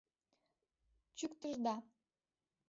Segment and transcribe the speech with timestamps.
[1.17, 1.75] Чӱктышда.